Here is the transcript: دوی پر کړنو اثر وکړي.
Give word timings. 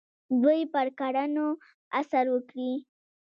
دوی 0.41 0.61
پر 0.73 0.87
کړنو 0.99 1.47
اثر 1.99 2.25
وکړي. 2.33 2.71